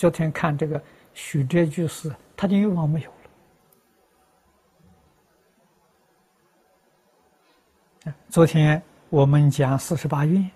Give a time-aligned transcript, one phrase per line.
[0.00, 3.10] 昨天看这个许哲居士，他的欲望没有
[8.04, 8.12] 了。
[8.30, 10.50] 昨天我们讲四十八愿，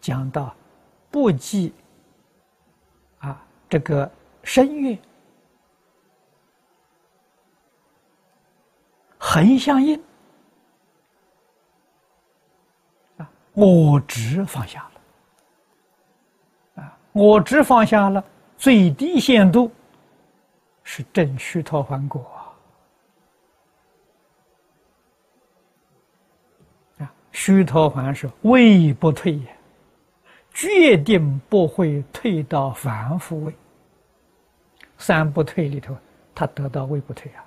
[0.00, 0.52] 讲到
[1.08, 1.72] 不计
[3.20, 4.10] 啊这个
[4.42, 4.98] 身愿，
[9.18, 10.02] 横相应
[13.18, 14.90] 啊，我执放下
[16.74, 16.98] 了啊。
[17.12, 18.24] 我只放下了
[18.62, 19.72] 最低限度，
[20.84, 22.24] 是正虚脱还果
[26.98, 27.12] 啊！
[27.32, 29.56] 虚脱还是位不退也，
[30.54, 33.52] 决定不会退到凡夫位。
[34.96, 35.96] 三不退里头，
[36.32, 37.44] 他得到位不退啊！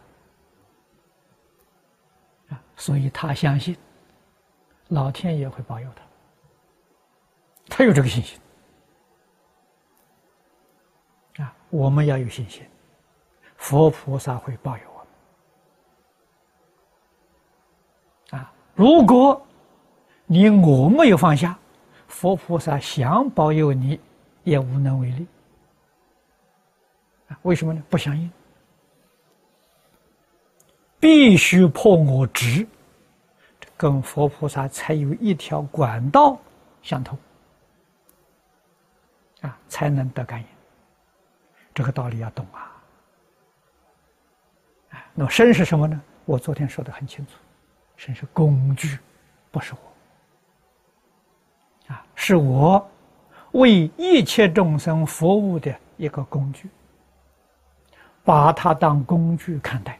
[2.49, 3.73] 啊，所以他相信
[4.89, 6.03] 老天爷会保佑他，
[7.69, 8.37] 他有这个信心。
[11.37, 12.63] 啊我们要有信心，
[13.57, 15.05] 佛菩萨会保佑我
[18.31, 18.41] 们。
[18.41, 19.45] 啊，如果
[20.25, 21.57] 你我没有放下，
[22.07, 23.99] 佛菩萨想保佑你，
[24.43, 25.27] 也无能为力。
[27.41, 27.83] 为什么呢？
[27.89, 28.31] 不相应，
[30.99, 32.65] 必须破我执，
[33.75, 36.39] 跟佛菩萨才有一条管道
[36.81, 37.17] 相通，
[39.41, 40.47] 啊，才能得感应。
[41.75, 42.71] 这个道理要懂啊！
[45.13, 46.01] 那么身是什么呢？
[46.23, 47.33] 我昨天说的很清楚，
[47.97, 48.97] 身是工具，
[49.51, 51.93] 不是我。
[51.93, 52.89] 啊，是我
[53.51, 56.69] 为一切众生服务的一个工具，
[58.23, 59.99] 把它当工具看待，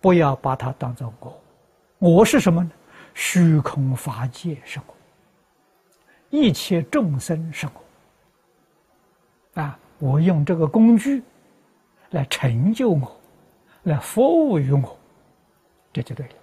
[0.00, 1.40] 不要把它当做我。
[1.98, 2.70] 我是什么呢？
[3.14, 4.94] 虚空法界是我，
[6.30, 7.68] 一切众生是
[9.54, 9.62] 我。
[9.62, 9.78] 啊。
[9.98, 11.22] 我用这个工具
[12.10, 13.16] 来成就我，
[13.84, 14.96] 来服务于我，
[15.92, 16.34] 这就对了。